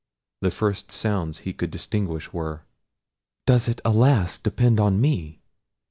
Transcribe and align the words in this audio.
The 0.41 0.49
first 0.49 0.91
sounds 0.91 1.41
he 1.45 1.53
could 1.53 1.69
distinguish 1.69 2.33
were— 2.33 2.63
"Does 3.45 3.67
it, 3.67 3.81
alas! 3.85 4.39
depend 4.39 4.79
on 4.79 4.99
me? 4.99 5.43